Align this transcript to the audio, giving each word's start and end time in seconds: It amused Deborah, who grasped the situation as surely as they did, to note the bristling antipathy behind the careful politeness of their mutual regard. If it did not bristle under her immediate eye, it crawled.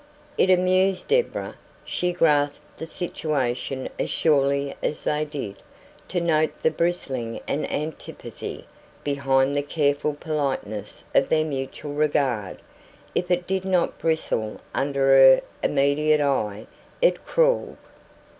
It 0.35 0.49
amused 0.49 1.09
Deborah, 1.09 1.53
who 2.01 2.11
grasped 2.11 2.79
the 2.79 2.87
situation 2.87 3.87
as 3.99 4.09
surely 4.09 4.73
as 4.81 5.03
they 5.03 5.25
did, 5.25 5.57
to 6.07 6.19
note 6.19 6.63
the 6.63 6.71
bristling 6.71 7.39
antipathy 7.47 8.65
behind 9.03 9.55
the 9.55 9.61
careful 9.61 10.15
politeness 10.19 11.03
of 11.13 11.29
their 11.29 11.45
mutual 11.45 11.93
regard. 11.93 12.63
If 13.13 13.29
it 13.29 13.45
did 13.45 13.63
not 13.63 13.99
bristle 13.99 14.59
under 14.73 15.05
her 15.33 15.41
immediate 15.61 16.19
eye, 16.19 16.65
it 16.99 17.23
crawled. 17.23 17.77